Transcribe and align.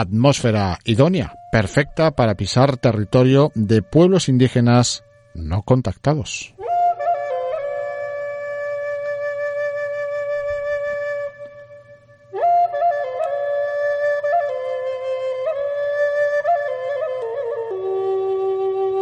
atmósfera 0.00 0.78
idónea, 0.84 1.34
perfecta 1.50 2.12
para 2.12 2.34
pisar 2.34 2.76
territorio 2.76 3.52
de 3.54 3.82
pueblos 3.82 4.28
indígenas 4.28 5.04
no 5.34 5.62
contactados. 5.62 6.54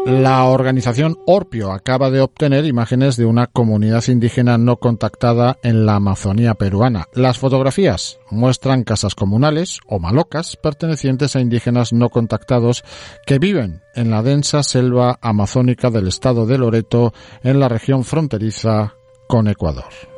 La 0.07 0.45
organización 0.45 1.19
Orpio 1.27 1.73
acaba 1.73 2.13
de 2.13 2.21
obtener 2.21 2.65
imágenes 2.65 3.17
de 3.17 3.25
una 3.25 3.49
comunidad 3.49 4.07
indígena 4.07 4.57
no 4.57 4.77
contactada 4.77 5.59
en 5.65 5.85
la 5.85 5.97
Amazonía 5.97 6.55
peruana. 6.55 7.09
Las 7.13 7.41
fotografías 7.41 8.21
muestran 8.31 8.85
casas 8.85 9.17
comunales 9.17 9.81
o 9.89 9.99
malocas 9.99 10.55
pertenecientes 10.55 11.35
a 11.35 11.41
indígenas 11.41 11.93
no 11.93 12.09
contactados 12.09 12.85
que 13.27 13.41
viven 13.41 13.83
en 13.97 14.13
la 14.13 14.23
densa 14.23 14.63
selva 14.63 15.19
amazónica 15.23 15.91
del 15.91 16.07
estado 16.07 16.47
de 16.47 16.59
Loreto 16.59 17.13
en 17.43 17.59
la 17.59 17.69
región 17.69 18.05
fronteriza 18.05 18.95
con 19.27 19.49
Ecuador. 19.49 20.16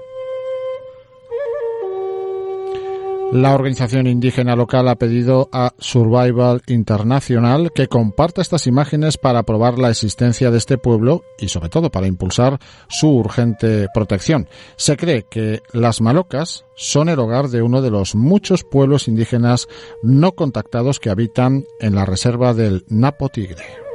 La 3.33 3.55
organización 3.55 4.07
indígena 4.07 4.57
local 4.57 4.89
ha 4.89 4.97
pedido 4.97 5.51
a 5.53 5.75
Survival 5.79 6.63
International 6.67 7.71
que 7.75 7.87
comparta 7.87 8.41
estas 8.41 8.67
imágenes 8.67 9.19
para 9.19 9.43
probar 9.43 9.79
la 9.79 9.91
existencia 9.91 10.51
de 10.51 10.57
este 10.57 10.79
pueblo 10.79 11.23
y 11.39 11.49
sobre 11.49 11.69
todo 11.69 11.91
para 11.91 12.07
impulsar 12.07 12.59
su 12.89 13.11
urgente 13.11 13.89
protección. 13.93 14.49
Se 14.77 14.97
cree 14.97 15.27
que 15.31 15.61
las 15.75 16.01
malocas 16.01 16.65
son 16.75 17.11
el 17.11 17.19
hogar 17.19 17.49
de 17.49 17.61
uno 17.61 17.83
de 17.83 17.91
los 17.91 18.15
muchos 18.15 18.65
pueblos 18.65 19.09
indígenas 19.09 19.69
no 20.03 20.33
contactados 20.33 20.99
que 20.99 21.11
habitan 21.11 21.67
en 21.81 21.95
la 21.95 22.07
reserva 22.07 22.55
del 22.55 22.87
Napo 22.89 23.29
Tigre. 23.29 23.88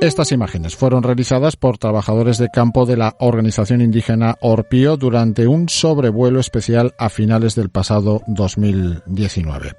Estas 0.00 0.30
imágenes 0.30 0.76
fueron 0.76 1.02
realizadas 1.02 1.56
por 1.56 1.78
trabajadores 1.78 2.36
de 2.36 2.50
campo 2.50 2.84
de 2.84 2.98
la 2.98 3.14
organización 3.18 3.80
indígena 3.80 4.34
Orpio 4.40 4.98
durante 4.98 5.46
un 5.46 5.70
sobrevuelo 5.70 6.38
especial 6.38 6.92
a 6.98 7.08
finales 7.08 7.54
del 7.54 7.70
pasado 7.70 8.20
2019. 8.26 9.70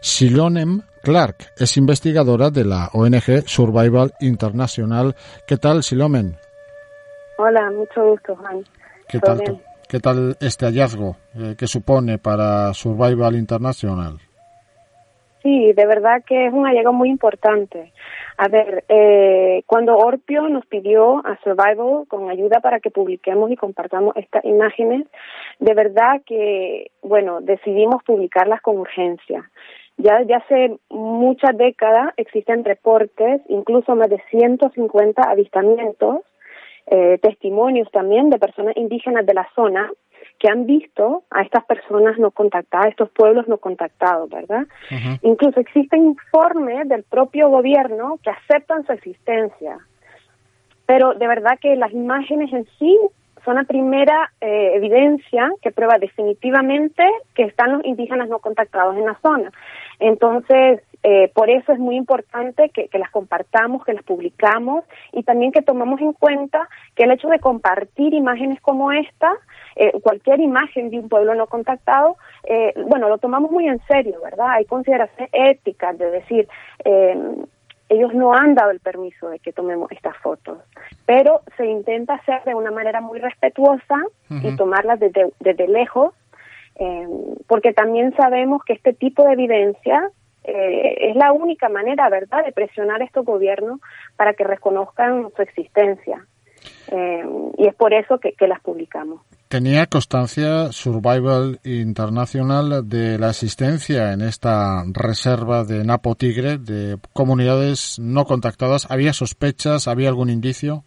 Silonem 0.00 0.80
Clark 1.02 1.36
es 1.58 1.76
investigadora 1.76 2.50
de 2.50 2.64
la 2.64 2.88
ONG 2.94 3.46
Survival 3.46 4.12
International. 4.20 5.14
¿Qué 5.46 5.58
tal, 5.58 5.82
Silomen? 5.82 6.36
Hola, 7.36 7.70
mucho 7.70 8.02
gusto, 8.12 8.34
Juan. 8.34 8.64
¿Qué 9.06 9.20
tal, 9.20 9.60
¿Qué 9.88 10.00
tal 10.00 10.36
este 10.40 10.64
hallazgo 10.64 11.16
eh, 11.34 11.54
que 11.56 11.66
supone 11.66 12.16
para 12.16 12.72
Survival 12.72 13.36
International? 13.36 14.18
Sí, 15.42 15.72
de 15.74 15.86
verdad 15.86 16.24
que 16.26 16.46
es 16.46 16.52
un 16.52 16.64
hallazgo 16.64 16.92
muy 16.92 17.10
importante. 17.10 17.92
A 18.38 18.48
ver, 18.48 18.84
eh, 18.88 19.62
cuando 19.66 19.96
Orpio 19.96 20.48
nos 20.48 20.66
pidió 20.66 21.26
a 21.26 21.38
Survival 21.42 22.06
con 22.06 22.28
ayuda 22.28 22.60
para 22.60 22.80
que 22.80 22.90
publiquemos 22.90 23.50
y 23.50 23.56
compartamos 23.56 24.14
estas 24.16 24.44
imágenes, 24.44 25.06
de 25.58 25.72
verdad 25.72 26.20
que, 26.26 26.90
bueno, 27.02 27.40
decidimos 27.40 28.02
publicarlas 28.04 28.60
con 28.60 28.76
urgencia. 28.76 29.50
Ya, 29.96 30.20
ya 30.22 30.38
hace 30.38 30.76
muchas 30.90 31.56
décadas 31.56 32.12
existen 32.18 32.64
reportes, 32.64 33.40
incluso 33.48 33.96
más 33.96 34.10
de 34.10 34.22
150 34.30 35.22
avistamientos, 35.22 36.20
eh, 36.88 37.18
testimonios 37.22 37.90
también 37.90 38.28
de 38.28 38.38
personas 38.38 38.76
indígenas 38.76 39.24
de 39.24 39.34
la 39.34 39.48
zona 39.54 39.90
que 40.38 40.48
han 40.48 40.66
visto 40.66 41.24
a 41.30 41.42
estas 41.42 41.64
personas 41.64 42.18
no 42.18 42.30
contactadas, 42.30 42.88
estos 42.88 43.10
pueblos 43.10 43.48
no 43.48 43.58
contactados, 43.58 44.28
¿verdad? 44.28 44.66
Incluso 45.22 45.60
existen 45.60 46.04
informes 46.04 46.88
del 46.88 47.04
propio 47.04 47.48
gobierno 47.48 48.18
que 48.22 48.30
aceptan 48.30 48.84
su 48.84 48.92
existencia. 48.92 49.78
Pero 50.86 51.14
de 51.14 51.26
verdad 51.26 51.58
que 51.60 51.74
las 51.76 51.92
imágenes 51.92 52.52
en 52.52 52.66
sí 52.78 52.98
son 53.46 53.54
la 53.54 53.64
primera 53.64 54.32
eh, 54.40 54.72
evidencia 54.74 55.50
que 55.62 55.70
prueba 55.70 55.98
definitivamente 55.98 57.04
que 57.34 57.44
están 57.44 57.72
los 57.72 57.84
indígenas 57.84 58.28
no 58.28 58.40
contactados 58.40 58.96
en 58.96 59.06
la 59.06 59.18
zona. 59.22 59.50
Entonces, 60.00 60.82
eh, 61.08 61.30
por 61.32 61.48
eso 61.48 61.72
es 61.72 61.78
muy 61.78 61.94
importante 61.94 62.68
que, 62.70 62.88
las 62.98 63.10
compartamos, 63.10 63.84
que 63.84 63.92
las 63.92 64.02
publicamos 64.02 64.84
y 65.12 65.22
también 65.22 65.52
que 65.52 65.62
tomamos 65.62 66.00
en 66.00 66.12
cuenta 66.12 66.68
que 66.96 67.04
el 67.04 67.12
hecho 67.12 67.28
de 67.28 67.38
compartir 67.38 68.12
imágenes 68.12 68.60
como 68.60 68.90
esta, 68.90 69.32
eh, 69.76 69.92
cualquier 70.02 70.40
imagen 70.40 70.90
de 70.90 70.98
un 70.98 71.08
pueblo 71.08 71.36
no 71.36 71.46
contactado, 71.46 72.16
eh, 72.42 72.74
bueno, 72.88 73.08
lo 73.08 73.18
tomamos 73.18 73.52
muy 73.52 73.68
en 73.68 73.80
serio, 73.86 74.20
¿verdad? 74.20 74.48
Hay 74.50 74.64
consideraciones 74.64 75.30
éticas 75.32 75.96
de 75.96 76.10
decir, 76.10 76.48
ellos 77.88 78.14
no 78.14 78.34
han 78.34 78.54
dado 78.54 78.70
el 78.70 78.80
permiso 78.80 79.28
de 79.28 79.38
que 79.38 79.52
tomemos 79.52 79.90
estas 79.92 80.16
fotos, 80.18 80.58
pero 81.06 81.42
se 81.56 81.66
intenta 81.66 82.14
hacer 82.14 82.42
de 82.44 82.54
una 82.54 82.70
manera 82.70 83.00
muy 83.00 83.18
respetuosa 83.18 84.02
y 84.28 84.56
tomarlas 84.56 84.98
desde, 84.98 85.30
desde 85.40 85.68
lejos, 85.68 86.14
porque 87.46 87.72
también 87.72 88.14
sabemos 88.16 88.62
que 88.64 88.72
este 88.72 88.92
tipo 88.92 89.24
de 89.24 89.32
evidencia 89.32 90.10
eh, 90.46 91.10
es 91.10 91.16
la 91.16 91.32
única 91.32 91.68
manera, 91.68 92.08
¿verdad?, 92.08 92.44
de 92.44 92.52
presionar 92.52 93.02
a 93.02 93.04
estos 93.04 93.24
gobiernos 93.24 93.80
para 94.16 94.32
que 94.34 94.44
reconozcan 94.44 95.28
su 95.34 95.42
existencia. 95.42 96.24
Eh, 96.92 97.24
y 97.58 97.66
es 97.66 97.74
por 97.74 97.92
eso 97.92 98.20
que, 98.20 98.34
las 98.46 98.60
publicamos. 98.60 99.22
¿Tenía 99.48 99.86
constancia 99.86 100.72
Survival 100.72 101.60
International 101.62 102.82
de 102.88 103.16
la 103.16 103.28
existencia 103.28 104.12
en 104.12 104.22
esta 104.22 104.82
reserva 104.92 105.62
de 105.62 105.84
Napo 105.84 106.16
Tigre 106.16 106.58
de 106.58 106.96
comunidades 107.12 108.00
no 108.00 108.24
contactadas? 108.24 108.90
¿Había 108.90 109.12
sospechas? 109.12 109.86
¿Había 109.86 110.08
algún 110.08 110.30
indicio? 110.30 110.82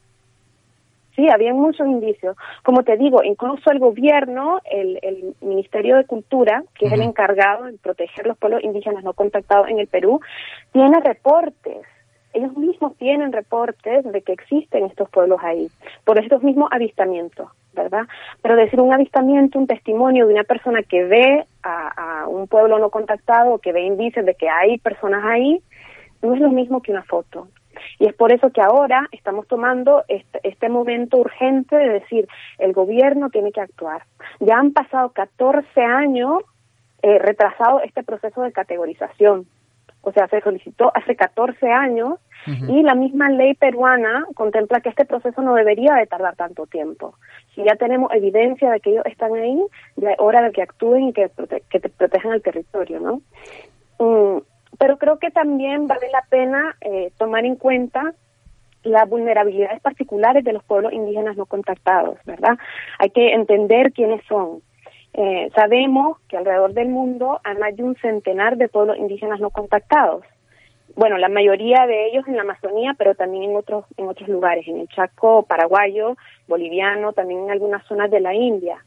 Sí, 1.16 1.25
había 1.34 1.53
muchos 1.53 1.88
indicios. 1.88 2.36
Como 2.62 2.84
te 2.84 2.98
digo, 2.98 3.24
incluso 3.24 3.72
el 3.72 3.80
gobierno, 3.80 4.59
el, 4.69 5.00
el 5.03 5.36
Ministerio 5.40 5.96
de 5.96 6.06
Cultura, 6.06 6.62
que 6.78 6.88
es 6.88 6.92
el 6.92 7.02
encargado 7.02 7.64
de 7.64 7.78
proteger 7.78 8.28
los 8.28 8.38
pueblos 8.38 8.62
indígenas 8.62 9.06
no 9.06 9.14
contactados 9.14 9.69
en 9.69 9.80
el 9.80 9.88
Perú, 9.88 10.19
tiene 10.74 11.00
reportes. 11.00 11.88
Ellos 12.34 12.56
mismos 12.58 12.96
tienen 12.98 13.31
reportes 13.31 14.03
de 14.03 14.22
que 14.22 14.34
existen 14.34 14.86
estos 14.86 15.09
pueblos 15.09 15.40
ahí, 15.42 15.69
por 16.03 16.19
estos 16.19 16.44
mismos 16.44 16.69
avistamientos, 16.72 17.50
¿verdad? 17.74 18.03
Pero 18.41 18.56
decir 18.56 18.80
un 18.80 18.94
avistamiento, 18.94 19.59
un 19.59 19.68
testimonio 19.68 20.28
de 20.28 20.34
una 20.34 20.44
persona 20.44 20.84
que 20.84 21.03
ve 21.06 21.46
a, 21.63 22.25
un 22.28 22.47
pueblo 22.47 22.80
no 22.80 22.90
contactado, 22.90 23.59
que 23.59 23.72
ve 23.72 23.81
indicios 23.81 24.25
de 24.25 24.35
que 24.35 24.50
hay 24.50 24.78
personas 24.78 25.24
ahí, 25.25 25.62
no 26.22 26.34
es 26.34 26.40
lo 26.40 26.50
mismo 26.50 26.81
que 26.81 26.91
una 26.91 27.03
foto. 27.03 27.47
Y 27.97 28.07
es 28.07 28.13
por 28.13 28.31
eso 28.34 28.52
que 28.52 28.62
ahora 28.62 29.07
estamos 29.12 29.47
tomando 29.47 30.03
este, 30.07 30.40
este, 30.44 30.69
momento 30.69 31.18
urgente 31.18 31.75
de 31.75 31.90
decir, 31.90 32.28
el 32.57 32.74
gobierno 32.74 33.30
tiene 33.30 33.52
que 33.52 33.62
actuar. 33.62 34.03
Ya 34.40 34.57
han 34.57 34.74
pasado 34.74 35.09
14 35.09 35.81
años 35.81 36.44
eh, 37.01 37.19
retrasado 37.19 37.81
este 37.81 38.03
proceso 38.03 38.41
de 38.41 38.51
categorización. 38.51 39.47
O 40.02 40.12
sea, 40.12 40.28
se 40.28 40.42
solicitó 40.42 40.92
hace 40.96 41.16
14 41.16 41.72
años 41.72 42.20
y 42.68 42.82
la 42.84 42.96
misma 42.96 43.30
ley 43.30 43.54
peruana 43.54 44.26
contempla 44.34 44.80
que 44.80 44.90
este 44.90 45.06
proceso 45.06 45.42
no 45.42 45.56
debería 45.56 45.94
de 45.96 46.08
tardar 46.08 46.36
tanto 46.36 46.66
tiempo. 46.68 47.16
Si 47.54 47.64
ya 47.64 47.76
tenemos 47.76 48.12
evidencia 48.14 48.72
de 48.72 48.80
que 48.80 48.92
ellos 48.92 49.06
están 49.06 49.34
ahí, 49.36 49.62
ya 49.98 50.12
es 50.12 50.19
hora 50.19 50.42
de 50.42 50.51
que 50.51 50.62
actúen 50.62 51.10
y 51.10 51.13
que, 51.13 51.30
que 51.69 51.80
te 51.80 51.90
protejan 51.90 52.31
el 52.31 52.42
territorio, 52.42 53.00
¿no? 53.01 53.22
Mm, 54.00 54.42
pero 54.80 54.98
creo 54.98 55.19
que 55.19 55.30
también 55.31 55.88
vale 55.88 56.10
la 56.12 56.24
pena 56.30 56.75
eh, 56.81 57.12
tomar 57.18 57.46
en 57.46 57.56
cuenta 57.56 58.13
las 58.84 59.10
vulnerabilidades 59.10 59.81
particulares 59.81 60.44
de 60.44 60.54
los 60.54 60.63
pueblos 60.63 60.94
indígenas 60.94 61.36
no 61.36 61.46
contactados, 61.46 62.18
¿verdad? 62.25 62.57
Hay 62.98 63.10
que 63.10 63.34
entender 63.34 63.92
quiénes 63.92 64.24
son. 64.25 64.62
Eh, 65.14 65.50
sabemos 65.56 66.18
que 66.28 66.38
alrededor 66.38 66.74
del 66.74 66.90
mundo 66.90 67.40
hay 67.44 67.56
más 67.58 67.76
de 67.76 67.84
un 67.84 67.96
centenar 67.96 68.58
de 68.58 68.70
pueblos 68.70 68.98
indígenas 68.98 69.40
no 69.40 69.50
contactados. 69.50 70.24
Bueno, 70.96 71.18
la 71.18 71.30
mayoría 71.30 71.86
de 71.88 72.08
ellos 72.08 72.28
en 72.28 72.36
la 72.36 72.42
Amazonía, 72.42 72.96
pero 72.98 73.16
también 73.16 73.44
en 73.44 73.56
otros 73.56 73.86
en 73.98 74.08
otros 74.08 74.28
lugares, 74.28 74.68
en 74.68 74.80
el 74.80 74.88
Chaco 74.90 75.44
paraguayo, 75.44 76.16
boliviano, 76.48 77.14
también 77.14 77.46
en 77.46 77.52
algunas 77.52 77.86
zonas 77.86 78.12
de 78.12 78.20
la 78.20 78.34
India. 78.34 78.84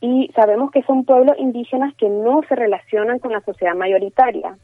Y 0.00 0.30
sabemos 0.34 0.70
que 0.70 0.82
son 0.82 1.04
pueblos 1.04 1.36
indígenas 1.38 1.94
que 1.96 2.08
no 2.08 2.42
se 2.48 2.56
relacionan 2.56 3.18
con 3.18 3.32
la 3.32 3.40
sociedad 3.40 3.74
mayoritaria 3.74 4.56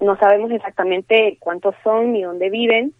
no 0.00 0.16
sabemos 0.18 0.50
exactamente 0.50 1.38
cuántos 1.40 1.74
son 1.82 2.12
ni 2.12 2.22
dónde 2.22 2.50
viven, 2.50 2.92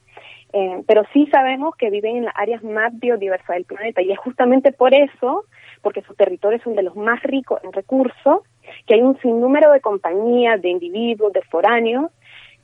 eh, 0.53 0.83
pero 0.87 1.03
sí 1.13 1.27
sabemos 1.27 1.75
que 1.77 1.91
viven 1.91 2.17
en 2.17 2.25
las 2.27 2.35
áreas 2.37 2.63
más 2.63 2.99
biodiversas 2.99 3.49
del 3.49 3.65
planeta 3.65 4.03
y 4.03 4.13
es 4.13 4.19
justamente 4.19 4.73
por 4.73 4.95
eso, 4.95 5.45
porque 5.83 6.03
sus 6.03 6.17
territorios 6.17 6.63
son 6.63 6.75
de 6.75 6.83
los 6.83 6.97
más 6.97 7.23
ricos 7.23 7.63
en 7.65 7.73
recursos, 7.73 8.43
que 8.87 8.95
hay 8.95 9.03
un 9.03 9.19
sinnúmero 9.21 9.73
de 9.73 9.81
compañías, 9.81 10.61
de 10.63 10.71
individuos, 10.71 11.33
de 11.33 11.43
foráneos 11.43 12.11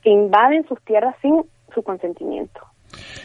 que 0.03 0.11
invaden 0.11 0.67
sus 0.67 0.81
tierras 0.83 1.15
sin 1.23 1.43
su 1.75 1.83
consentimiento. 1.83 2.61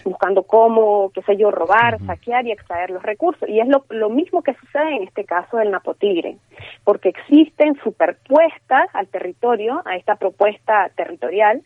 buscando 0.06 0.44
cómo, 0.44 1.12
qué 1.14 1.22
sé 1.24 1.36
yo, 1.36 1.52
robar, 1.52 2.00
saquear 2.06 2.46
y 2.48 2.52
extraer 2.54 2.90
los 2.90 3.04
recursos. 3.04 3.48
Y 3.50 3.60
es 3.60 3.68
lo, 3.68 3.84
lo 3.90 4.10
mismo 4.10 4.42
que 4.42 4.54
sucede 4.54 4.96
en 4.96 5.04
este 5.04 5.26
caso 5.26 5.58
del 5.58 5.72
Napotigre, 5.72 6.38
porque 6.86 7.10
existen 7.10 7.76
superpuestas 7.84 8.88
al 8.94 9.08
territorio, 9.08 9.82
a 9.86 9.98
esta 9.98 10.16
propuesta 10.16 10.90
territorial, 10.96 11.62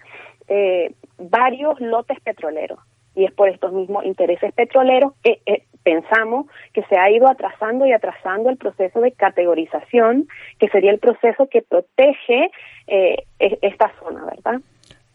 eh, 0.48 0.96
varios 1.29 1.79
lotes 1.79 2.19
petroleros. 2.21 2.79
Y 3.13 3.25
es 3.25 3.31
por 3.33 3.50
estos 3.50 3.73
mismos 3.73 4.06
intereses 4.06 4.53
petroleros 4.53 5.13
que 5.21 5.41
eh, 5.45 5.63
pensamos 5.83 6.45
que 6.73 6.83
se 6.83 6.97
ha 6.97 7.09
ido 7.12 7.27
atrasando 7.27 7.85
y 7.85 7.91
atrasando 7.91 8.50
el 8.50 8.57
proceso 8.57 9.01
de 9.01 9.12
categorización, 9.12 10.27
que 10.59 10.69
sería 10.69 10.91
el 10.91 11.00
proceso 11.00 11.47
que 11.47 11.62
protege 11.62 12.51
eh, 12.88 13.23
e, 13.39 13.59
esta 13.62 13.91
zona, 14.00 14.25
¿verdad? 14.25 14.62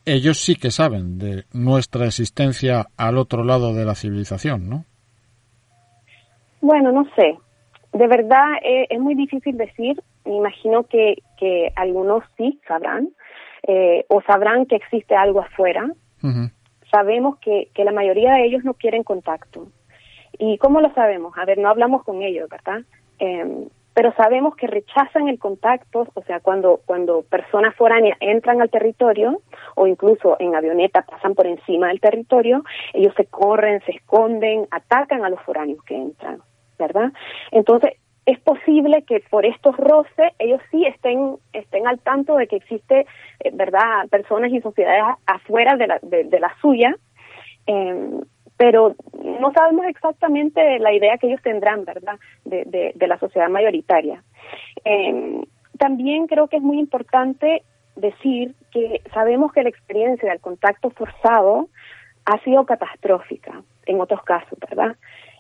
Ellos 0.05 0.39
sí 0.39 0.57
que 0.57 0.71
saben 0.71 1.19
de 1.19 1.45
nuestra 1.53 2.07
existencia 2.07 2.87
al 2.97 3.19
otro 3.19 3.45
lado 3.45 3.75
de 3.75 3.85
la 3.85 3.95
civilización, 3.95 4.69
¿no? 4.69 4.85
Bueno, 6.61 6.93
no 6.93 7.05
sé. 7.17 7.37
De 7.93 8.07
verdad 8.07 8.45
eh, 8.63 8.87
es 8.91 9.01
muy 9.01 9.15
difícil 9.15 9.57
decir. 9.57 10.01
Me 10.25 10.37
imagino 10.37 10.85
que, 10.85 11.23
que 11.39 11.73
algunos 11.77 12.25
sí 12.37 12.61
sabrán, 12.67 13.09
eh, 13.67 14.05
o 14.09 14.21
sabrán 14.23 14.67
que 14.67 14.77
existe 14.77 15.15
algo 15.15 15.41
afuera. 15.41 15.91
Sabemos 16.91 17.39
que, 17.39 17.69
que 17.75 17.85
la 17.85 17.93
mayoría 17.93 18.35
de 18.35 18.47
ellos 18.47 18.65
no 18.65 18.75
quieren 18.75 19.03
contacto. 19.03 19.69
¿Y 20.39 20.59
cómo 20.59 20.81
lo 20.81 20.93
sabemos? 20.95 21.37
A 21.37 21.45
ver, 21.45 21.59
no 21.59 21.69
hablamos 21.69 22.05
con 22.05 22.23
ellos, 22.23 22.49
¿verdad? 22.49 22.83
Em, 23.19 23.69
pero 23.95 24.13
sabemos 24.15 24.55
que 24.57 24.67
rechazan 24.67 25.29
el 25.29 25.39
contacto, 25.39 26.07
o 26.13 26.23
sea, 26.25 26.41
cuando, 26.41 26.81
cuando 26.85 27.23
personas 27.23 27.75
foráneas 27.77 28.19
entran 28.21 28.61
al 28.61 28.69
territorio 28.69 29.41
o 29.75 29.87
incluso 29.87 30.37
en 30.39 30.55
avioneta 30.55 31.01
pasan 31.01 31.35
por 31.35 31.47
encima 31.47 31.89
del 31.89 32.01
territorio, 32.01 32.63
ellos 32.93 33.15
se 33.17 33.25
corren, 33.25 33.81
se 33.87 33.93
esconden, 33.93 34.69
atacan 34.71 35.25
a 35.25 35.31
los 35.31 35.41
foráneos 35.41 35.83
que 35.85 35.97
entran, 35.97 36.43
¿verdad? 36.79 37.11
Entonces, 37.51 37.95
es 38.27 38.41
posible 38.41 39.03
que 39.03 39.21
por 39.31 39.47
estos 39.47 39.77
roces 39.77 40.33
ellos 40.41 40.61
sí 40.71 40.85
estén 40.85 41.37
estén 41.53 41.87
al 41.87 42.01
tanto 42.01 42.37
de 42.37 42.49
que 42.49 42.57
existe, 42.57 43.07
eh, 43.41 43.51
¿verdad?, 43.53 44.09
personas 44.11 44.51
y 44.53 44.61
sociedades 44.61 45.17
afuera 45.27 45.77
de 45.77 45.87
la, 45.87 45.99
de, 46.03 46.41
la 46.41 46.53
suya, 46.61 46.95
eh, 47.69 48.21
pero 48.57 48.97
no 49.23 49.53
sabemos 49.53 49.87
exactamente 49.87 50.79
la 50.81 50.93
idea 50.93 51.19
que 51.19 51.29
ellos 51.29 51.43
tendrán, 51.43 51.85
¿verdad?, 51.85 52.19
de, 52.45 52.93
de, 52.95 53.07
la 53.07 53.19
sociedad 53.19 53.49
mayoritaria. 53.49 54.23
Eh, 54.85 55.45
también 55.79 56.27
creo 56.27 56.49
que 56.49 56.57
es 56.57 56.63
muy 56.63 56.81
importante 56.81 57.63
decir 57.95 58.55
que 58.73 59.03
sabemos 59.15 59.53
que 59.53 59.63
la 59.63 59.69
experiencia 59.69 60.31
del 60.31 60.41
contacto 60.41 60.91
forzado 60.91 61.69
ha 62.25 62.43
sido 62.43 62.67
catastrófica 62.67 63.63
en 63.87 64.01
otros 64.01 64.23
casos, 64.25 64.59
¿verdad? 64.59 64.97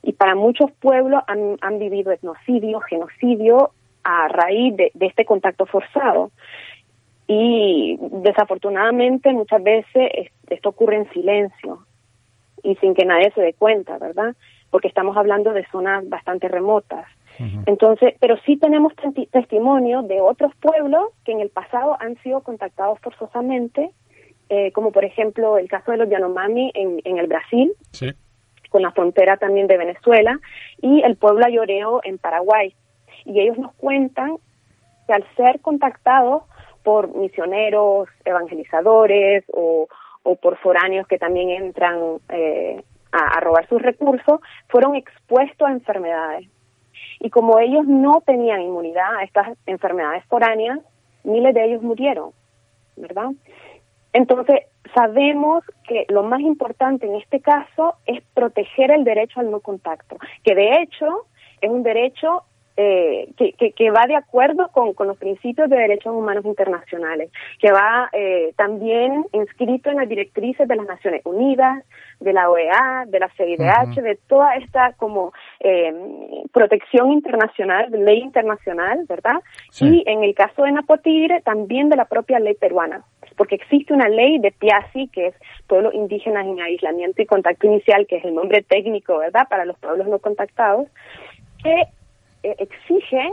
Y 0.06 0.12
para 0.12 0.36
muchos 0.36 0.70
pueblos 0.70 1.22
han, 1.26 1.58
han 1.60 1.78
vivido 1.80 2.12
etnocidio, 2.12 2.80
genocidio 2.80 3.72
a 4.04 4.28
raíz 4.28 4.76
de, 4.76 4.92
de 4.94 5.06
este 5.06 5.24
contacto 5.24 5.66
forzado. 5.66 6.30
Y 7.26 7.98
desafortunadamente 8.00 9.32
muchas 9.32 9.60
veces 9.62 10.30
esto 10.48 10.68
ocurre 10.68 10.96
en 10.96 11.10
silencio 11.10 11.80
y 12.62 12.76
sin 12.76 12.94
que 12.94 13.04
nadie 13.04 13.32
se 13.32 13.40
dé 13.40 13.52
cuenta, 13.52 13.98
¿verdad? 13.98 14.36
Porque 14.70 14.86
estamos 14.86 15.16
hablando 15.16 15.52
de 15.52 15.66
zonas 15.72 16.08
bastante 16.08 16.48
remotas. 16.48 17.06
Entonces, 17.66 18.14
pero 18.18 18.38
sí 18.46 18.56
tenemos 18.56 18.94
testimonio 19.30 20.02
de 20.02 20.22
otros 20.22 20.52
pueblos 20.56 21.10
que 21.24 21.32
en 21.32 21.40
el 21.40 21.50
pasado 21.50 21.94
han 22.00 22.16
sido 22.22 22.40
contactados 22.40 22.98
forzosamente, 23.00 23.90
eh, 24.48 24.72
como 24.72 24.90
por 24.90 25.04
ejemplo 25.04 25.58
el 25.58 25.68
caso 25.68 25.90
de 25.90 25.98
los 25.98 26.08
Yanomami 26.08 26.70
en, 26.74 27.02
en 27.04 27.18
el 27.18 27.26
Brasil, 27.26 27.74
con 28.68 28.82
la 28.82 28.92
frontera 28.92 29.36
también 29.36 29.66
de 29.66 29.78
Venezuela, 29.78 30.38
y 30.80 31.02
el 31.02 31.16
pueblo 31.16 31.44
Ayoreo 31.46 32.00
en 32.04 32.18
Paraguay. 32.18 32.74
Y 33.24 33.40
ellos 33.40 33.58
nos 33.58 33.74
cuentan 33.74 34.36
que 35.06 35.12
al 35.12 35.24
ser 35.36 35.60
contactados 35.60 36.42
por 36.82 37.14
misioneros, 37.16 38.08
evangelizadores 38.24 39.44
o, 39.52 39.88
o 40.22 40.36
por 40.36 40.56
foráneos 40.58 41.06
que 41.06 41.18
también 41.18 41.50
entran 41.50 42.18
eh, 42.28 42.82
a, 43.12 43.40
robar 43.40 43.68
sus 43.68 43.80
recursos, 43.80 44.40
fueron 44.68 44.96
expuestos 44.96 45.68
a 45.68 45.72
enfermedades. 45.72 46.48
Y 47.20 47.30
como 47.30 47.58
ellos 47.58 47.86
no 47.86 48.22
tenían 48.26 48.60
inmunidad 48.60 49.16
a 49.16 49.22
estas 49.22 49.56
enfermedades 49.66 50.24
foráneas, 50.26 50.80
miles 51.24 51.54
de 51.54 51.64
ellos 51.64 51.82
murieron, 51.82 52.32
¿verdad? 52.96 53.30
Entonces, 54.16 54.60
sabemos 54.94 55.62
que 55.86 56.06
lo 56.08 56.22
más 56.22 56.40
importante 56.40 57.06
en 57.06 57.16
este 57.16 57.40
caso 57.40 57.96
es 58.06 58.22
proteger 58.32 58.90
el 58.90 59.04
derecho 59.04 59.40
al 59.40 59.50
no 59.50 59.60
contacto, 59.60 60.16
que 60.42 60.54
de 60.54 60.80
hecho 60.80 61.26
es 61.60 61.68
un 61.68 61.82
derecho 61.82 62.44
eh, 62.76 63.28
que, 63.36 63.72
que, 63.72 63.90
va 63.90 64.06
de 64.06 64.16
acuerdo 64.16 64.68
con, 64.68 64.92
con, 64.92 65.06
los 65.06 65.16
principios 65.16 65.70
de 65.70 65.76
derechos 65.76 66.14
humanos 66.14 66.44
internacionales, 66.44 67.30
que 67.58 67.72
va 67.72 68.10
eh, 68.12 68.52
también 68.56 69.24
inscrito 69.32 69.90
en 69.90 69.96
las 69.96 70.08
directrices 70.08 70.68
de 70.68 70.76
las 70.76 70.86
Naciones 70.86 71.22
Unidas, 71.24 71.84
de 72.20 72.32
la 72.32 72.50
OEA, 72.50 73.04
de 73.06 73.18
la 73.18 73.28
CIDH, 73.36 74.02
de 74.02 74.18
toda 74.26 74.56
esta 74.56 74.92
como 74.94 75.32
eh, 75.60 75.92
protección 76.52 77.12
internacional, 77.12 77.90
ley 77.90 78.20
internacional, 78.20 79.04
¿verdad? 79.08 79.36
Y 79.80 80.02
en 80.06 80.22
el 80.22 80.34
caso 80.34 80.64
de 80.64 80.72
Napotigre, 80.72 81.40
también 81.42 81.88
de 81.88 81.96
la 81.96 82.04
propia 82.04 82.38
ley 82.38 82.54
peruana 82.54 83.04
porque 83.36 83.56
existe 83.56 83.92
una 83.92 84.08
ley 84.08 84.38
de 84.38 84.50
PIASI, 84.50 85.08
que 85.08 85.26
es 85.26 85.34
Pueblos 85.66 85.94
Indígenas 85.94 86.46
en 86.46 86.60
Aislamiento 86.60 87.20
y 87.20 87.26
Contacto 87.26 87.66
Inicial, 87.66 88.06
que 88.06 88.16
es 88.16 88.24
el 88.24 88.34
nombre 88.34 88.62
técnico, 88.62 89.18
¿verdad?, 89.18 89.46
para 89.48 89.64
los 89.64 89.78
pueblos 89.78 90.06
no 90.08 90.18
contactados, 90.18 90.88
que 91.62 91.84
exige 92.42 93.32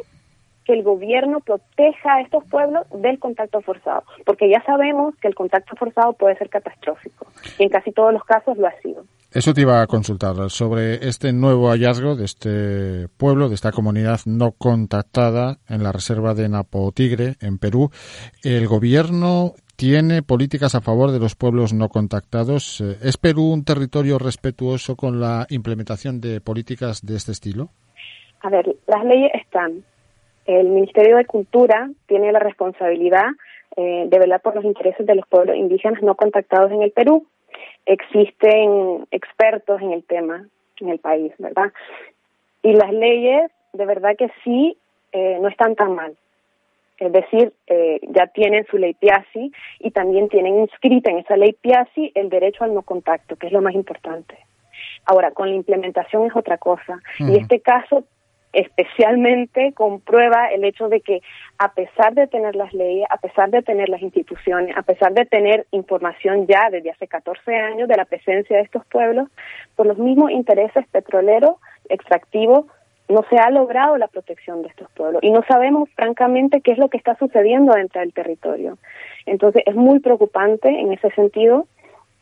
que 0.66 0.74
el 0.74 0.84
gobierno 0.84 1.40
proteja 1.40 2.16
a 2.16 2.22
estos 2.22 2.44
pueblos 2.46 2.86
del 2.94 3.20
contacto 3.20 3.62
forzado, 3.62 4.04
porque 4.26 4.50
ya 4.50 4.64
sabemos 4.66 5.14
que 5.22 5.28
el 5.28 5.36
contacto 5.36 5.76
forzado 5.76 6.14
puede 6.14 6.38
ser 6.38 6.50
catastrófico 6.50 7.28
y 7.60 7.64
en 7.64 7.70
casi 7.70 7.92
todos 7.92 8.14
los 8.14 8.24
casos 8.24 8.58
lo 8.58 8.68
ha 8.68 8.82
sido. 8.82 9.04
Eso 9.32 9.54
te 9.54 9.62
iba 9.62 9.82
a 9.82 9.88
consultar 9.88 10.36
sobre 10.50 11.08
este 11.08 11.34
nuevo 11.34 11.70
hallazgo 11.70 12.16
de 12.16 12.26
este 12.26 13.08
pueblo, 13.18 13.50
de 13.50 13.56
esta 13.56 13.72
comunidad 13.72 14.22
no 14.26 14.52
contactada 14.52 15.58
en 15.68 15.84
la 15.84 15.92
reserva 15.92 16.36
de 16.36 16.50
Napotigre, 16.50 17.36
en 17.42 17.58
Perú. 17.58 17.90
¿El 18.44 18.68
gobierno 18.68 19.56
tiene 19.76 20.22
políticas 20.22 20.76
a 20.76 20.82
favor 20.82 21.12
de 21.12 21.20
los 21.20 21.36
pueblos 21.36 21.74
no 21.74 21.90
contactados? 21.90 22.80
¿Es 23.02 23.18
Perú 23.18 23.52
un 23.52 23.64
territorio 23.64 24.20
respetuoso 24.20 24.96
con 24.96 25.20
la 25.20 25.48
implementación 25.50 26.22
de 26.22 26.40
políticas 26.40 27.04
de 27.04 27.16
este 27.16 27.32
estilo? 27.32 27.72
A 28.44 28.50
ver, 28.50 28.76
las 28.88 29.04
leyes 29.06 29.32
están. 29.34 29.84
El 30.46 30.68
Ministerio 30.68 31.18
de 31.18 31.26
Cultura 31.26 31.90
tiene 32.08 32.32
la 32.32 32.40
responsabilidad 32.40 33.28
eh, 33.78 34.06
de 34.08 34.20
velar 34.20 34.42
por 34.42 34.56
los 34.56 34.66
intereses 34.66 35.06
de 35.06 35.16
los 35.16 35.28
pueblos 35.28 35.56
indígenas 35.56 36.04
no 36.04 36.16
contactados 36.16 36.72
en 36.72 36.84
el 36.84 36.92
Perú. 36.92 37.26
Existen 37.86 39.08
expertos 39.12 39.82
en 39.82 39.94
el 39.94 40.04
tema 40.04 40.46
en 40.82 40.90
el 40.90 41.00
país, 41.00 41.32
¿verdad? 41.40 41.72
Y 42.62 42.74
las 42.74 42.92
leyes, 42.92 43.52
de 43.74 43.86
verdad 43.86 44.16
que 44.18 44.30
sí, 44.44 44.78
eh, 45.12 45.38
no 45.42 45.48
están 45.48 45.76
tan 45.76 45.96
mal. 45.96 46.16
Es 46.98 47.12
decir, 47.12 47.54
eh, 47.68 48.00
ya 48.10 48.28
tienen 48.28 48.66
su 48.68 48.78
ley 48.78 48.94
PIASI 48.94 49.52
y 49.80 49.92
también 49.92 50.30
tienen 50.30 50.60
inscrita 50.60 51.10
en 51.10 51.20
esa 51.20 51.36
ley 51.36 51.54
PIASI 51.54 52.12
el 52.16 52.30
derecho 52.30 52.64
al 52.64 52.74
no 52.74 52.84
contacto, 52.84 53.36
que 53.36 53.48
es 53.48 53.54
lo 53.54 53.62
más 53.62 53.74
importante. 53.74 54.38
Ahora, 55.06 55.32
con 55.32 55.50
la 55.50 55.56
implementación 55.56 56.28
es 56.28 56.36
otra 56.36 56.58
cosa. 56.58 57.00
Y 57.20 57.38
este 57.38 57.60
caso 57.60 58.04
especialmente 58.54 59.74
comprueba 59.74 60.48
el 60.48 60.64
hecho 60.64 60.88
de 60.88 61.02
que 61.02 61.22
a 61.58 61.74
pesar 61.74 62.14
de 62.14 62.28
tener 62.28 62.56
las 62.56 62.74
leyes, 62.74 63.06
a 63.10 63.18
pesar 63.18 63.50
de 63.50 63.64
tener 63.64 63.90
las 63.90 64.02
instituciones, 64.02 64.78
a 64.78 64.84
pesar 64.84 65.14
de 65.14 65.26
tener 65.26 65.66
información 65.72 66.48
ya 66.48 66.70
desde 66.70 66.92
hace 66.92 67.08
14 67.08 67.56
años 67.56 67.88
de 67.88 67.98
la 67.98 68.06
presencia 68.06 68.58
de 68.58 68.64
estos 68.64 68.86
pueblos, 68.86 69.28
por 69.76 69.88
los 69.88 69.98
mismos 69.98 70.32
intereses 70.32 70.88
petroleros, 70.88 71.56
extractivos, 71.90 72.66
no 73.10 73.26
se 73.30 73.38
ha 73.38 73.50
logrado 73.50 73.98
la 73.98 74.08
protección 74.08 74.62
de 74.62 74.70
estos 74.70 74.90
pueblos 74.92 75.22
y 75.24 75.32
no 75.32 75.44
sabemos 75.48 75.90
francamente 75.96 76.62
qué 76.62 76.72
es 76.72 76.78
lo 76.78 76.90
que 76.90 76.98
está 76.98 77.16
sucediendo 77.16 77.74
dentro 77.74 78.02
del 78.02 78.14
territorio. 78.14 78.78
Entonces 79.26 79.64
es 79.66 79.76
muy 79.76 80.00
preocupante 80.00 80.70
en 80.70 80.94
ese 80.94 81.10
sentido 81.12 81.68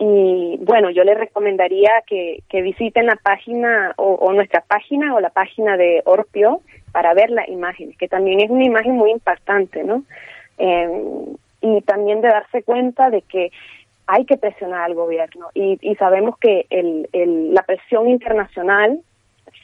y 0.04 0.58
bueno, 0.62 0.90
yo 0.90 1.04
les 1.04 1.16
recomendaría 1.16 1.92
que, 2.08 2.42
que 2.50 2.64
visiten 2.64 3.06
la 3.06 3.18
página 3.18 3.94
o, 3.98 4.34
nuestra 4.34 4.62
página 4.62 5.14
o 5.14 5.20
la 5.20 5.30
página 5.30 5.78
de 5.78 6.02
Orpio 6.06 6.62
para 6.92 7.14
ver 7.14 7.30
la 7.30 7.48
imagen, 7.48 7.94
que 8.00 8.08
también 8.08 8.40
es 8.40 8.50
una 8.50 8.64
imagen 8.64 8.96
muy 8.96 9.12
impactante, 9.12 9.84
¿no? 9.84 10.02
Eh, 10.58 10.90
y 11.62 11.82
también 11.82 12.22
de 12.22 12.30
darse 12.30 12.64
cuenta 12.64 13.12
de 13.12 13.22
que 13.22 13.52
hay 14.08 14.26
que 14.26 14.38
presionar 14.38 14.82
al 14.82 14.96
gobierno 14.96 15.50
y, 15.54 15.78
y 15.82 15.94
sabemos 15.98 16.36
que 16.40 16.66
el, 16.72 17.08
el, 17.14 17.54
la 17.54 17.62
presión 17.62 18.10
internacional 18.10 19.02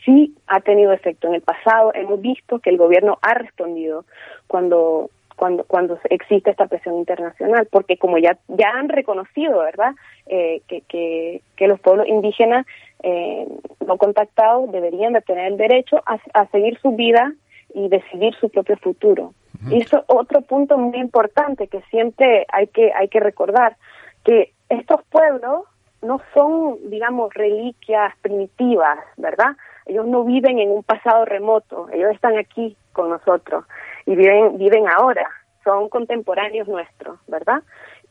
sí 0.06 0.36
ha 0.46 0.60
tenido 0.60 0.94
efecto. 0.94 1.30
En 1.30 1.34
el 1.34 1.42
pasado 1.42 1.94
hemos 1.96 2.22
visto 2.22 2.60
que 2.60 2.70
el 2.70 2.78
gobierno 2.78 3.18
ha 3.24 3.34
respondido 3.34 4.06
cuando 4.46 5.10
cuando 5.38 5.64
cuando 5.64 6.00
existe 6.10 6.50
esta 6.50 6.68
presión 6.68 6.96
internacional, 6.96 7.68
porque 7.72 7.98
como 7.98 8.18
ya 8.18 8.38
ya 8.48 8.72
han 8.72 8.90
reconocido, 8.90 9.60
¿verdad?, 9.60 9.94
eh, 10.26 10.62
que, 10.68 10.82
que, 10.82 11.42
que 11.56 11.68
los 11.68 11.80
pueblos 11.80 12.08
indígenas 12.08 12.66
eh, 13.04 13.48
no 13.86 13.98
contactados 13.98 14.70
deberían 14.72 15.14
de 15.14 15.22
tener 15.22 15.52
el 15.52 15.58
derecho 15.58 16.02
a, 16.06 16.18
a 16.34 16.48
seguir 16.48 16.78
su 16.80 16.92
vida 16.92 17.34
y 17.74 17.88
decidir 17.88 18.34
su 18.36 18.50
propio 18.50 18.76
futuro. 18.78 19.34
Y 19.72 19.82
eso 19.82 20.04
otro 20.08 20.42
punto 20.42 20.78
muy 20.78 21.00
importante 21.00 21.68
que 21.68 21.82
siempre 21.90 22.46
hay 22.52 22.68
que 22.68 22.92
hay 22.94 23.08
que 23.08 23.20
recordar 23.20 23.76
que 24.24 24.54
estos 24.70 25.02
pueblos 25.06 25.64
no 26.02 26.22
son, 26.34 26.78
digamos, 26.90 27.34
reliquias 27.34 28.14
primitivas, 28.22 29.00
¿verdad? 29.18 29.56
Ellos 29.88 30.06
no 30.06 30.24
viven 30.24 30.60
en 30.60 30.70
un 30.70 30.84
pasado 30.84 31.26
remoto, 31.26 31.88
ellos 31.92 32.12
están 32.12 32.38
aquí 32.38 32.78
con 32.94 33.10
nosotros 33.10 33.66
y 34.08 34.16
viven 34.16 34.58
viven 34.58 34.86
ahora, 34.88 35.30
son 35.64 35.90
contemporáneos 35.90 36.68
nuestros, 36.68 37.20
¿verdad? 37.28 37.62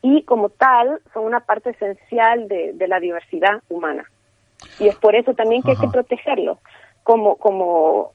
Y 0.01 0.23
como 0.23 0.49
tal 0.49 1.01
son 1.13 1.25
una 1.25 1.41
parte 1.41 1.71
esencial 1.71 2.47
de, 2.47 2.71
de 2.73 2.87
la 2.87 2.99
diversidad 2.99 3.61
humana. 3.67 4.05
Y 4.79 4.87
es 4.87 4.95
por 4.95 5.15
eso 5.15 5.33
también 5.33 5.63
que 5.63 5.71
hay 5.71 5.77
que 5.77 5.87
protegerlos 5.89 6.59
como 7.03 7.35
como 7.35 8.13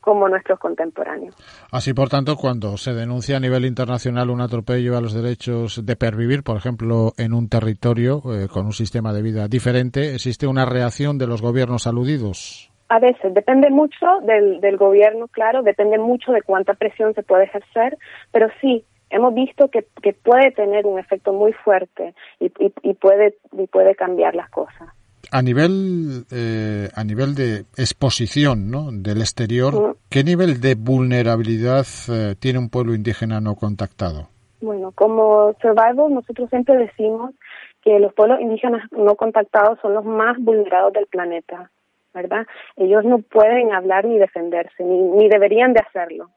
como 0.00 0.28
nuestros 0.28 0.58
contemporáneos. 0.58 1.34
Así, 1.70 1.92
por 1.92 2.08
tanto, 2.08 2.36
cuando 2.36 2.76
se 2.76 2.94
denuncia 2.94 3.36
a 3.36 3.40
nivel 3.40 3.66
internacional 3.66 4.30
un 4.30 4.40
atropello 4.40 4.96
a 4.96 5.00
los 5.00 5.12
derechos 5.12 5.84
de 5.84 5.96
pervivir, 5.96 6.42
por 6.42 6.56
ejemplo, 6.56 7.12
en 7.18 7.34
un 7.34 7.48
territorio 7.48 8.22
eh, 8.32 8.48
con 8.48 8.66
un 8.66 8.72
sistema 8.72 9.12
de 9.12 9.22
vida 9.22 9.46
diferente, 9.46 10.14
¿existe 10.14 10.46
una 10.46 10.64
reacción 10.64 11.18
de 11.18 11.26
los 11.26 11.42
gobiernos 11.42 11.86
aludidos? 11.86 12.69
A 12.90 12.98
veces, 12.98 13.32
depende 13.32 13.70
mucho 13.70 14.06
del, 14.24 14.60
del 14.60 14.76
gobierno, 14.76 15.28
claro, 15.28 15.62
depende 15.62 15.96
mucho 15.96 16.32
de 16.32 16.42
cuánta 16.42 16.74
presión 16.74 17.14
se 17.14 17.22
puede 17.22 17.44
ejercer, 17.44 17.96
pero 18.32 18.48
sí, 18.60 18.84
hemos 19.10 19.32
visto 19.32 19.68
que, 19.68 19.86
que 20.02 20.12
puede 20.12 20.50
tener 20.50 20.86
un 20.86 20.98
efecto 20.98 21.32
muy 21.32 21.52
fuerte 21.52 22.14
y, 22.40 22.46
y, 22.58 22.72
y 22.82 22.94
puede, 22.94 23.36
y 23.52 23.66
puede 23.68 23.94
cambiar 23.94 24.34
las 24.34 24.50
cosas 24.50 24.88
a 25.30 25.42
nivel 25.42 26.24
eh, 26.32 26.88
a 26.94 27.04
nivel 27.04 27.34
de 27.34 27.60
exposición 27.76 28.70
¿no? 28.70 28.88
del 28.90 29.20
exterior, 29.20 29.96
¿qué 30.08 30.24
nivel 30.24 30.60
de 30.60 30.74
vulnerabilidad 30.74 31.86
eh, 32.08 32.34
tiene 32.40 32.58
un 32.58 32.70
pueblo 32.70 32.94
indígena 32.94 33.40
no 33.40 33.54
contactado? 33.54 34.28
Bueno, 34.60 34.92
como 34.92 35.54
Survival 35.60 36.12
nosotros 36.12 36.50
siempre 36.50 36.76
decimos 36.76 37.32
que 37.82 37.98
los 37.98 38.12
pueblos 38.14 38.40
indígenas 38.40 38.82
no 38.92 39.14
contactados 39.14 39.78
son 39.80 39.94
los 39.94 40.04
más 40.04 40.36
vulnerados 40.38 40.92
del 40.92 41.06
planeta, 41.06 41.70
¿verdad? 42.14 42.46
Ellos 42.76 43.04
no 43.04 43.18
pueden 43.18 43.72
hablar 43.72 44.04
ni 44.04 44.18
defenderse, 44.18 44.84
ni, 44.84 44.98
ni 44.98 45.28
deberían 45.28 45.72
de 45.72 45.80
hacerlo. 45.80 46.30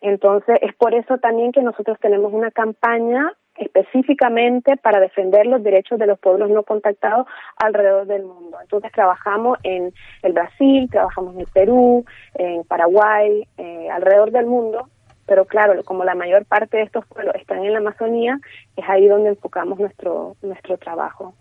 Entonces, 0.00 0.58
es 0.60 0.74
por 0.74 0.94
eso 0.94 1.18
también 1.18 1.52
que 1.52 1.62
nosotros 1.62 1.98
tenemos 2.00 2.32
una 2.32 2.50
campaña 2.50 3.32
específicamente 3.56 4.76
para 4.76 5.00
defender 5.00 5.46
los 5.46 5.62
derechos 5.62 5.98
de 5.98 6.06
los 6.06 6.18
pueblos 6.18 6.50
no 6.50 6.62
contactados 6.62 7.26
alrededor 7.56 8.06
del 8.06 8.24
mundo. 8.24 8.58
Entonces 8.60 8.90
trabajamos 8.92 9.58
en 9.62 9.92
el 10.22 10.32
Brasil, 10.32 10.88
trabajamos 10.90 11.34
en 11.34 11.40
el 11.40 11.46
Perú, 11.46 12.04
en 12.34 12.64
Paraguay, 12.64 13.46
eh, 13.56 13.88
alrededor 13.90 14.32
del 14.32 14.46
mundo, 14.46 14.88
pero 15.26 15.44
claro, 15.44 15.82
como 15.84 16.04
la 16.04 16.14
mayor 16.14 16.44
parte 16.44 16.78
de 16.78 16.82
estos 16.82 17.06
pueblos 17.06 17.34
están 17.36 17.64
en 17.64 17.72
la 17.72 17.78
Amazonía, 17.78 18.38
es 18.76 18.84
ahí 18.88 19.06
donde 19.06 19.30
enfocamos 19.30 19.78
nuestro, 19.78 20.36
nuestro 20.42 20.76
trabajo. 20.76 21.34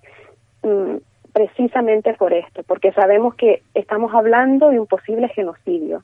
Mm, 0.62 0.98
precisamente 1.34 2.13
por 2.13 2.32
esto, 2.32 2.63
porque 2.63 2.92
sabemos 2.94 3.36
que 3.36 3.63
estamos 3.74 4.13
hablando 4.13 4.70
de 4.70 4.80
un 4.80 4.88
posible 4.88 5.28
genocidio 5.30 6.04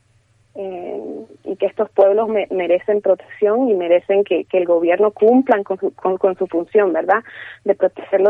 eh, 0.55 1.25
y 1.45 1.55
que 1.55 1.67
estos 1.67 1.89
pueblos 1.91 2.27
merecen 2.49 3.01
protección 3.01 3.69
y 3.69 3.75
merecen 3.75 4.23
que, 4.23 4.45
el 4.51 4.65
gobierno 4.65 5.11
cumplan 5.11 5.63
con 5.63 5.79
su, 5.79 5.91
con, 5.93 6.35
su 6.37 6.47
función, 6.47 6.91
¿verdad? 6.91 7.23
De 7.63 7.75
proteger 7.75 8.21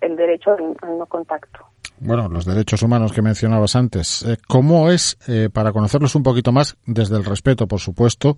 el 0.00 0.16
derecho 0.16 0.52
al, 0.52 0.98
no 0.98 1.06
contacto. 1.06 1.58
Bueno, 2.00 2.28
los 2.28 2.46
derechos 2.46 2.82
humanos 2.82 3.12
que 3.12 3.22
mencionabas 3.22 3.74
antes. 3.74 4.22
Eh, 4.22 4.36
¿Cómo 4.46 4.90
es, 4.90 5.18
eh, 5.26 5.50
para 5.52 5.72
conocerlos 5.72 6.14
un 6.14 6.22
poquito 6.22 6.52
más, 6.52 6.76
desde 6.86 7.16
el 7.16 7.24
respeto, 7.24 7.66
por 7.66 7.80
supuesto, 7.80 8.36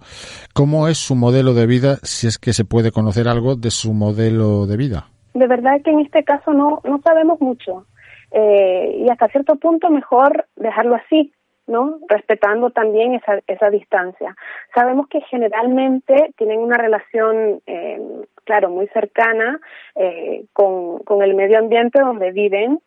cómo 0.55 0.89
es 0.89 0.97
su 0.97 1.15
modelo 1.15 1.53
de 1.53 1.67
vida, 1.67 1.99
si 2.03 2.27
es 2.27 2.39
que 2.39 2.55
se 2.55 2.65
puede 2.65 2.91
conocer 2.91 3.29
algo 3.29 3.57
de 3.57 3.71
su 3.71 3.93
modelo 3.93 4.67
de 4.67 4.77
vida? 4.79 5.11
De 5.35 5.47
verdad 5.47 5.81
que 5.83 5.91
en 5.91 6.01
este 6.01 6.25
caso 6.25 6.53
no, 6.53 6.81
no 6.85 7.01
sabemos 7.03 7.41
mucho. 7.41 7.87
y 8.33 9.09
hasta 9.11 9.29
cierto 9.29 9.57
punto 9.57 9.91
mejor 9.91 10.47
dejarlo 10.57 10.95
así, 10.95 11.33
¿no? 11.71 12.01
Respetando 12.09 12.71
también 12.71 13.15
esa, 13.15 13.41
esa 13.47 13.71
distancia. 13.71 14.37
Sabemos 14.75 15.07
que 15.09 15.21
generalmente 15.23 16.35
tienen 16.37 16.59
una 16.59 16.77
relación, 16.77 17.63
eh, 17.67 18.01
claro, 18.45 18.71
muy 18.71 18.89
cercana 18.89 19.61
eh, 19.95 20.45
con, 20.53 20.99
con 21.05 21.23
el 21.23 21.35
medio 21.35 21.59
ambiente 21.59 22.01
donde 22.01 22.33
viven, 22.33 22.81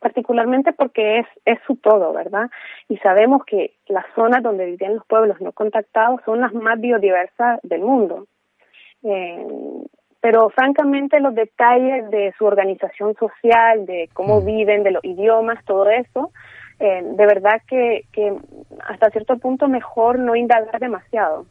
particularmente 0.00 0.72
porque 0.72 1.20
es, 1.20 1.26
es 1.44 1.60
su 1.64 1.76
todo, 1.76 2.12
¿verdad? 2.12 2.50
Y 2.88 2.96
sabemos 2.98 3.44
que 3.44 3.74
las 3.86 4.04
zonas 4.16 4.42
donde 4.42 4.66
viven 4.66 4.96
los 4.96 5.06
pueblos 5.06 5.40
no 5.40 5.52
contactados 5.52 6.20
son 6.24 6.40
las 6.40 6.52
más 6.52 6.80
biodiversas 6.80 7.60
del 7.62 7.82
mundo. 7.82 8.26
Eh, 9.04 9.46
pero 10.22 10.48
francamente 10.48 11.20
los 11.20 11.34
detalles 11.34 12.10
de 12.10 12.32
su 12.38 12.46
organización 12.46 13.14
social, 13.16 13.84
de 13.84 14.08
cómo 14.14 14.40
mm. 14.40 14.46
viven, 14.46 14.82
de 14.82 14.92
los 14.92 15.04
idiomas, 15.04 15.62
todo 15.66 15.90
eso, 15.90 16.30
eh, 16.80 17.02
de 17.04 17.26
verdad 17.26 17.60
que, 17.68 18.06
que 18.12 18.32
hasta 18.86 19.10
cierto 19.10 19.36
punto 19.36 19.68
mejor 19.68 20.18
no 20.18 20.34
indagar 20.34 20.80
demasiado 20.80 21.44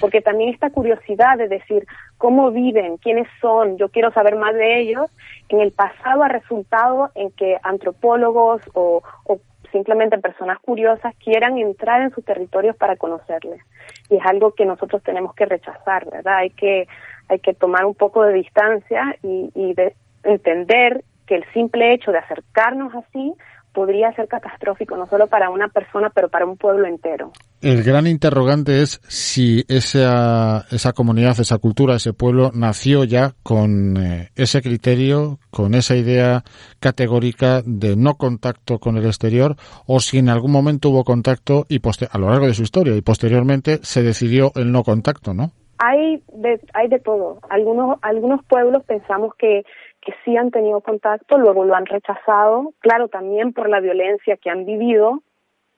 porque 0.00 0.20
también 0.20 0.52
esta 0.52 0.70
curiosidad 0.70 1.38
de 1.38 1.48
decir 1.48 1.86
cómo 2.18 2.50
viven, 2.50 2.96
quiénes 2.98 3.28
son, 3.40 3.76
yo 3.78 3.88
quiero 3.88 4.10
saber 4.12 4.36
más 4.36 4.54
de 4.54 4.80
ellos, 4.80 5.10
en 5.48 5.60
el 5.60 5.72
pasado 5.72 6.22
ha 6.22 6.28
resultado 6.28 7.10
en 7.14 7.30
que 7.30 7.56
antropólogos 7.62 8.62
o, 8.74 9.02
o 9.24 9.38
simplemente 9.72 10.18
personas 10.18 10.58
curiosas 10.60 11.14
quieran 11.16 11.58
entrar 11.58 12.02
en 12.02 12.10
sus 12.10 12.24
territorios 12.24 12.76
para 12.76 12.96
conocerles. 12.96 13.60
Y 14.08 14.16
es 14.16 14.26
algo 14.26 14.52
que 14.52 14.64
nosotros 14.64 15.02
tenemos 15.02 15.34
que 15.34 15.46
rechazar, 15.46 16.08
¿verdad? 16.10 16.38
Hay 16.38 16.50
que, 16.50 16.88
hay 17.28 17.38
que 17.40 17.54
tomar 17.54 17.84
un 17.84 17.94
poco 17.94 18.22
de 18.22 18.34
distancia 18.34 19.16
y, 19.22 19.50
y 19.54 19.74
de 19.74 19.94
entender 20.24 21.04
que 21.26 21.36
el 21.36 21.44
simple 21.52 21.92
hecho 21.92 22.12
de 22.12 22.18
acercarnos 22.18 22.94
así 22.94 23.34
podría 23.76 24.10
ser 24.14 24.26
catastrófico, 24.26 24.96
no 24.96 25.06
solo 25.06 25.26
para 25.26 25.50
una 25.50 25.68
persona, 25.68 26.08
pero 26.08 26.30
para 26.30 26.46
un 26.46 26.56
pueblo 26.56 26.88
entero. 26.88 27.30
El 27.60 27.82
gran 27.82 28.06
interrogante 28.06 28.80
es 28.80 29.02
si 29.06 29.66
esa, 29.68 30.64
esa 30.70 30.94
comunidad, 30.94 31.38
esa 31.38 31.58
cultura, 31.58 31.96
ese 31.96 32.14
pueblo 32.14 32.50
nació 32.54 33.04
ya 33.04 33.34
con 33.42 33.98
eh, 33.98 34.30
ese 34.34 34.62
criterio, 34.62 35.38
con 35.50 35.74
esa 35.74 35.94
idea 35.94 36.42
categórica 36.80 37.60
de 37.66 37.96
no 37.96 38.14
contacto 38.14 38.78
con 38.78 38.96
el 38.96 39.04
exterior, 39.04 39.56
o 39.84 40.00
si 40.00 40.16
en 40.16 40.30
algún 40.30 40.52
momento 40.52 40.88
hubo 40.88 41.04
contacto 41.04 41.66
y 41.68 41.78
a 42.10 42.18
lo 42.18 42.30
largo 42.30 42.46
de 42.46 42.54
su 42.54 42.62
historia 42.62 42.96
y 42.96 43.02
posteriormente 43.02 43.80
se 43.82 44.02
decidió 44.02 44.52
el 44.54 44.72
no 44.72 44.84
contacto, 44.84 45.34
¿no? 45.34 45.52
Hay 45.78 46.22
de, 46.32 46.60
hay 46.72 46.88
de 46.88 46.98
todo. 46.98 47.40
Algunos, 47.48 47.98
algunos 48.02 48.44
pueblos 48.44 48.84
pensamos 48.84 49.34
que 49.34 49.64
que 50.06 50.14
sí 50.24 50.36
han 50.36 50.52
tenido 50.52 50.80
contacto, 50.82 51.36
luego 51.36 51.64
lo 51.64 51.74
han 51.74 51.84
rechazado, 51.84 52.72
claro, 52.78 53.08
también 53.08 53.52
por 53.52 53.68
la 53.68 53.80
violencia 53.80 54.36
que 54.36 54.50
han 54.50 54.64
vivido 54.64 55.20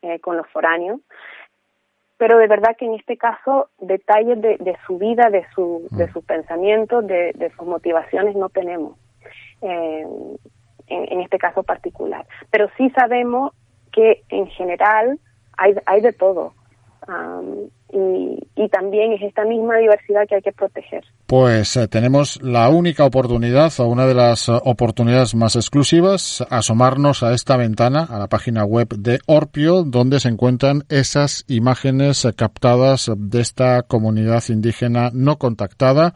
eh, 0.02 0.20
con 0.20 0.36
los 0.36 0.46
foráneos, 0.48 1.00
pero 2.18 2.36
de 2.36 2.46
verdad 2.46 2.76
que 2.76 2.84
en 2.84 2.92
este 2.92 3.16
caso 3.16 3.70
detalles 3.78 4.38
de, 4.42 4.58
de 4.58 4.76
su 4.86 4.98
vida, 4.98 5.30
de 5.30 5.46
su, 5.54 5.88
de 5.92 6.06
mm. 6.06 6.12
sus 6.12 6.24
pensamientos, 6.26 7.06
de, 7.06 7.32
de 7.36 7.50
sus 7.56 7.66
motivaciones 7.66 8.36
no 8.36 8.50
tenemos, 8.50 8.98
eh, 9.62 10.06
en, 10.88 11.12
en, 11.12 11.20
este 11.22 11.38
caso 11.38 11.62
particular. 11.62 12.26
Pero 12.50 12.68
sí 12.76 12.90
sabemos 12.90 13.52
que 13.92 14.24
en 14.28 14.46
general 14.48 15.18
hay, 15.56 15.74
hay 15.86 16.02
de 16.02 16.12
todo. 16.12 16.52
Um, 17.08 17.70
y, 17.92 18.38
y, 18.56 18.68
también 18.68 19.12
es 19.12 19.22
esta 19.22 19.44
misma 19.44 19.78
diversidad 19.78 20.26
que 20.28 20.36
hay 20.36 20.42
que 20.42 20.52
proteger. 20.52 21.04
Pues 21.28 21.76
eh, 21.76 21.88
tenemos 21.88 22.40
la 22.40 22.70
única 22.70 23.04
oportunidad 23.04 23.70
o 23.80 23.86
una 23.86 24.06
de 24.06 24.14
las 24.14 24.48
eh, 24.48 24.52
oportunidades 24.64 25.34
más 25.34 25.56
exclusivas, 25.56 26.42
asomarnos 26.48 27.22
a 27.22 27.34
esta 27.34 27.58
ventana, 27.58 28.04
a 28.04 28.18
la 28.18 28.28
página 28.28 28.64
web 28.64 28.88
de 28.96 29.20
Orpio, 29.26 29.84
donde 29.84 30.20
se 30.20 30.30
encuentran 30.30 30.84
esas 30.88 31.44
imágenes 31.46 32.24
eh, 32.24 32.32
captadas 32.32 33.10
de 33.14 33.42
esta 33.42 33.82
comunidad 33.82 34.42
indígena 34.48 35.10
no 35.12 35.36
contactada. 35.36 36.14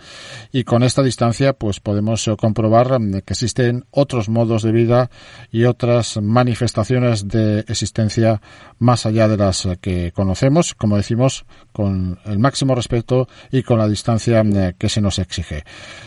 Y 0.50 0.64
con 0.64 0.82
esta 0.82 1.02
distancia 1.02 1.52
pues 1.52 1.78
podemos 1.78 2.30
comprobar 2.40 2.98
que 2.98 3.34
existen 3.34 3.84
otros 3.90 4.30
modos 4.30 4.62
de 4.62 4.72
vida 4.72 5.10
y 5.50 5.64
otras 5.64 6.22
manifestaciones 6.22 7.28
de 7.28 7.66
existencia 7.68 8.40
más 8.78 9.04
allá 9.04 9.28
de 9.28 9.36
las 9.36 9.68
que 9.82 10.10
conocemos, 10.12 10.72
como 10.72 10.96
decimos, 10.96 11.44
con 11.72 12.18
el 12.24 12.38
máximo 12.38 12.74
respeto 12.74 13.28
y 13.50 13.62
con 13.62 13.78
la 13.78 13.88
distancia 13.88 14.40
eh, 14.40 14.74
que 14.78 14.88
se 14.88 15.01
nos 15.02 15.18
exige. 15.18 15.64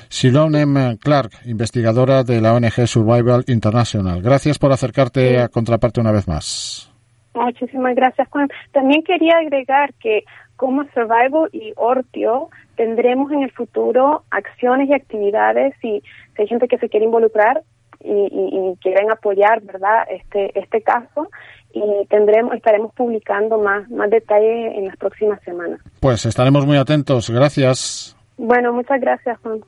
Silone 0.10 0.62
M. 0.62 0.98
Clark, 0.98 1.32
investigadora 1.46 2.24
de 2.24 2.42
la 2.42 2.54
ONG 2.54 2.88
Survival 2.88 3.44
International. 3.48 4.22
Gracias 4.22 4.58
por 4.58 4.72
acercarte 4.72 5.40
a 5.40 5.50
Contraparte 5.50 6.02
una 6.02 6.12
vez 6.12 6.28
más. 6.28 6.92
Muchísimas 7.36 7.96
gracias, 7.96 8.28
Juan. 8.30 8.48
También 8.72 9.04
quería 9.04 9.38
agregar 9.38 9.94
que 9.96 10.24
cómo 10.56 10.84
Survival 10.94 11.50
y 11.52 11.74
Ortio 11.76 12.50
tendremos 12.76 13.32
en 13.32 13.44
el 13.44 13.52
futuro 13.52 14.24
acciones 14.32 14.90
y 14.90 14.94
actividades 14.94 15.74
si, 15.82 16.02
hay 16.38 16.48
gente 16.48 16.68
que 16.68 16.78
se 16.78 16.90
quiere 16.90 17.06
involucrar 17.06 17.64
y, 18.02 18.12
y, 18.12 18.76
quieren 18.82 19.10
apoyar, 19.12 19.62
¿verdad? 19.62 20.06
Este 20.10 20.58
este 20.60 20.82
caso 20.82 21.30
y 21.74 22.06
tendremos 22.08 22.54
estaremos 22.54 22.94
publicando 22.94 23.58
más 23.58 23.90
más 23.90 24.10
detalles 24.10 24.78
en 24.78 24.86
las 24.88 24.98
próximas 24.98 25.42
semanas. 25.44 25.80
Pues 26.00 26.26
estaremos 26.26 26.66
muy 26.66 26.78
atentos. 26.78 27.30
Gracias. 27.30 28.16
Bueno, 28.38 28.74
muchas 28.74 29.00
gracias, 29.00 29.40
Juan. 29.40 29.62